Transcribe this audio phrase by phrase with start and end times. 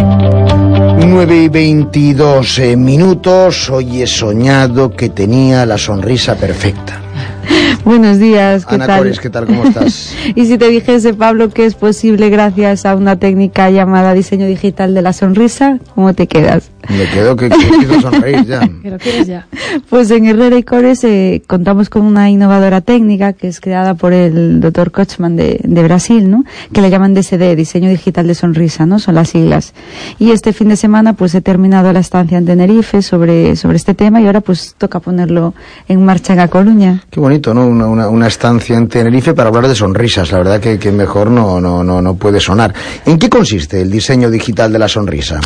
[0.00, 3.70] 9 y 22 eh, minutos.
[3.70, 7.00] Hoy he soñado que tenía la sonrisa perfecta.
[7.88, 8.98] Buenos días, ¿qué Ana tal?
[8.98, 9.46] Cores, ¿qué tal?
[9.46, 10.14] ¿Cómo estás?
[10.34, 14.92] y si te dijese, Pablo, que es posible gracias a una técnica llamada diseño digital
[14.92, 16.70] de la sonrisa, ¿cómo te quedas?
[16.86, 18.60] Me quedo que, que a sonreír ya.
[18.82, 19.46] Que lo quieres ya.
[19.88, 24.12] Pues en Herrera y Cores eh, contamos con una innovadora técnica que es creada por
[24.12, 26.44] el doctor Kochman de, de Brasil, ¿no?
[26.72, 28.98] Que le llaman DSD, Diseño Digital de Sonrisa, ¿no?
[28.98, 29.72] Son las siglas.
[30.18, 33.94] Y este fin de semana pues he terminado la estancia en Tenerife sobre, sobre este
[33.94, 35.54] tema y ahora pues toca ponerlo
[35.88, 37.02] en marcha en A Coruña.
[37.10, 37.77] Qué bonito, ¿no?
[37.86, 40.32] Una, estancia en Tenerife para hablar de sonrisas.
[40.32, 42.74] La verdad que, que mejor no, no, no, no puede sonar.
[43.06, 45.40] ¿En qué consiste el diseño digital de la sonrisa?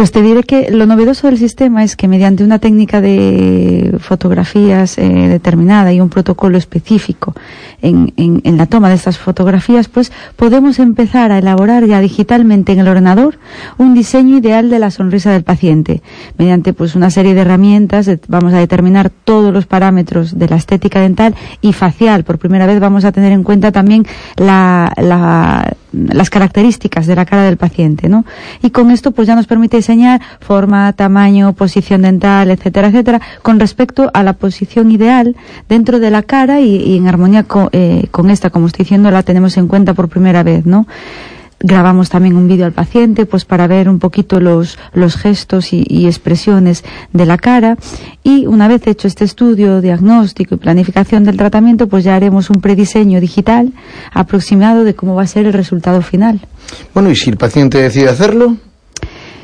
[0.00, 4.96] Pues te diré que lo novedoso del sistema es que mediante una técnica de fotografías
[4.96, 7.34] eh, determinada y un protocolo específico
[7.82, 12.72] en, en, en, la toma de estas fotografías, pues podemos empezar a elaborar ya digitalmente
[12.72, 13.38] en el ordenador
[13.76, 16.00] un diseño ideal de la sonrisa del paciente.
[16.38, 21.02] Mediante pues una serie de herramientas vamos a determinar todos los parámetros de la estética
[21.02, 22.24] dental y facial.
[22.24, 27.24] Por primera vez vamos a tener en cuenta también la, la, las características de la
[27.24, 28.24] cara del paciente, ¿no?
[28.62, 33.60] Y con esto pues ya nos permite diseñar forma, tamaño, posición dental, etcétera, etcétera, con
[33.60, 35.36] respecto a la posición ideal
[35.68, 39.22] dentro de la cara y, en armonía con, eh, con, esta, como estoy diciendo, la
[39.22, 40.86] tenemos en cuenta por primera vez, ¿no?
[41.62, 45.84] Grabamos también un vídeo al paciente, pues para ver un poquito los, los gestos y,
[45.86, 47.76] y, expresiones de la cara.
[48.24, 52.62] Y una vez hecho este estudio, diagnóstico y planificación del tratamiento, pues ya haremos un
[52.62, 53.72] prediseño digital
[54.12, 56.40] aproximado de cómo va a ser el resultado final.
[56.94, 58.56] Bueno, ¿y si el paciente decide hacerlo?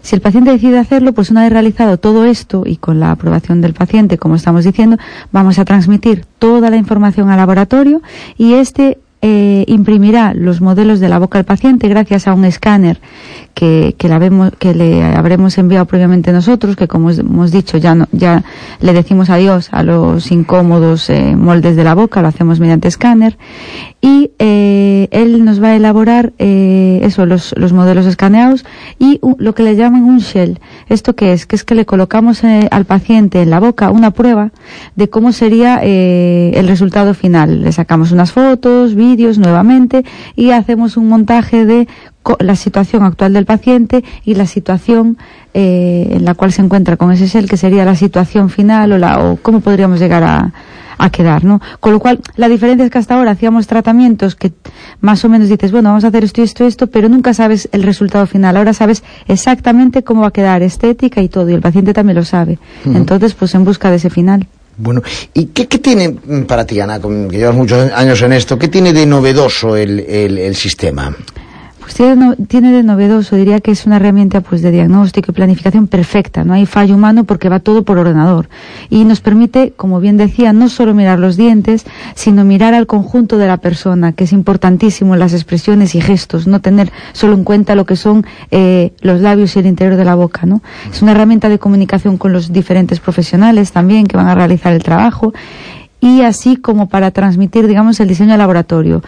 [0.00, 3.60] Si el paciente decide hacerlo, pues una vez realizado todo esto y con la aprobación
[3.60, 4.96] del paciente, como estamos diciendo,
[5.32, 8.00] vamos a transmitir toda la información al laboratorio
[8.38, 13.00] y este eh, imprimirá los modelos de la boca al paciente gracias a un escáner
[13.52, 17.96] que, que, la vemos, que le habremos enviado previamente nosotros, que como hemos dicho ya,
[17.96, 18.44] no, ya
[18.80, 23.36] le decimos adiós a los incómodos eh, moldes de la boca, lo hacemos mediante escáner
[24.00, 28.64] y eh, él nos va a elaborar eh, eso, los, los modelos escaneados
[29.00, 30.60] y uh, lo que le llaman un shell.
[30.88, 31.46] ¿Esto qué es?
[31.46, 34.52] Que es que le colocamos al paciente en la boca una prueba
[34.94, 37.62] de cómo sería el resultado final.
[37.62, 40.04] Le sacamos unas fotos, vídeos nuevamente
[40.36, 41.88] y hacemos un montaje de
[42.40, 45.16] la situación actual del paciente y la situación
[45.54, 48.98] eh, en la cual se encuentra con ese shell, que sería la situación final o,
[48.98, 50.52] la, o cómo podríamos llegar a,
[50.98, 51.60] a quedar, ¿no?
[51.80, 54.52] Con lo cual, la diferencia es que hasta ahora hacíamos tratamientos que
[55.00, 57.68] más o menos dices, bueno, vamos a hacer esto y esto, esto, pero nunca sabes
[57.72, 58.56] el resultado final.
[58.56, 62.24] Ahora sabes exactamente cómo va a quedar estética y todo, y el paciente también lo
[62.24, 62.58] sabe.
[62.84, 62.96] Uh -huh.
[62.96, 64.46] Entonces, pues en busca de ese final.
[64.78, 65.02] Bueno,
[65.34, 66.16] ¿y qué, qué, tiene
[66.46, 70.38] para ti, Ana, que llevas muchos años en esto, qué tiene de novedoso el, el,
[70.38, 71.14] el sistema?
[71.88, 75.86] Pues tiene, tiene, de novedoso, diría que es una herramienta pues de diagnóstico y planificación
[75.86, 78.50] perfecta, no hay fallo humano porque va todo por ordenador.
[78.90, 83.38] Y nos permite, como bien decía, no solo mirar los dientes, sino mirar al conjunto
[83.38, 87.74] de la persona, que es importantísimo las expresiones y gestos, no tener solo en cuenta
[87.74, 90.60] lo que son eh, los labios y el interior de la boca, ¿no?
[90.92, 94.82] Es una herramienta de comunicación con los diferentes profesionales también que van a realizar el
[94.82, 95.32] trabajo
[96.00, 99.02] y así como para transmitir, digamos, el diseño de laboratorio.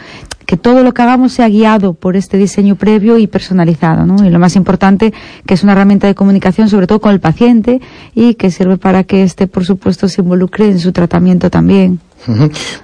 [0.47, 4.25] Que todo lo que hagamos sea guiado por este diseño previo y personalizado, ¿no?
[4.27, 5.13] Y lo más importante,
[5.47, 7.81] que es una herramienta de comunicación, sobre todo con el paciente,
[8.15, 12.01] y que sirve para que éste, por supuesto, se involucre en su tratamiento también.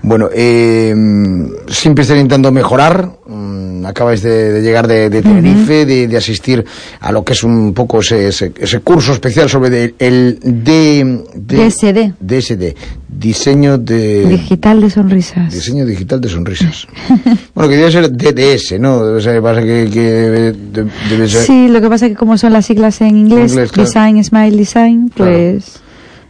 [0.03, 0.95] Bueno, eh,
[1.69, 3.11] siempre está intentando mejorar.
[3.89, 5.87] Acabáis de, de, llegar de, de Tenerife, uh -huh.
[5.87, 6.65] de, de, asistir
[7.01, 12.15] a lo que es un poco ese, ese, ese curso especial sobre el D, DSD.
[12.21, 12.75] DSD.
[13.09, 14.27] Diseño de...
[14.27, 15.53] Digital de sonrisas.
[15.53, 16.87] Diseño digital de sonrisas.
[17.55, 18.99] bueno, que debe ser DDS, ¿no?
[18.99, 20.55] O sea, pasa que, que
[21.09, 21.43] debe ser...
[21.43, 23.89] Sí, lo que pasa es que como son las siglas en inglés, en inglés claro.
[23.89, 25.65] Design, Smile Design, pues...
[25.65, 25.86] Claro.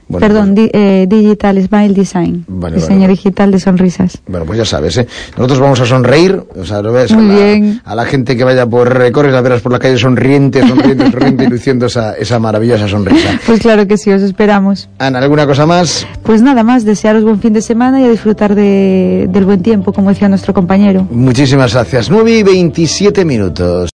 [0.09, 2.44] Bueno, Perdón, pues, di, eh, Digital Smile Design.
[2.47, 3.12] Vale, diseño vale.
[3.12, 4.19] digital de sonrisas.
[4.28, 5.06] Bueno, pues ya sabes, ¿eh?
[5.37, 7.81] Nosotros vamos a sonreír, o sea, lo ves Muy a, la, bien.
[7.84, 11.44] a la gente que vaya por recorres, la verás por la calle sonriente, sonriente, sonriente
[11.44, 13.41] y luciendo esa, esa maravillosa sonrisa.
[13.47, 14.88] Pues claro que sí, os esperamos.
[14.99, 16.06] Ana, ¿alguna cosa más?
[16.23, 19.93] Pues nada más, desearos buen fin de semana y a disfrutar de, del buen tiempo,
[19.93, 21.06] como decía nuestro compañero.
[21.11, 22.11] Muchísimas gracias.
[22.11, 23.91] 9 y 27 minutos.